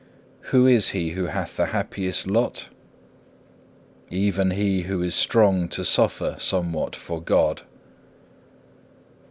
[0.49, 2.69] Who is he who hath the happiest lot?
[4.09, 7.61] Even he who is strong to suffer somewhat for God.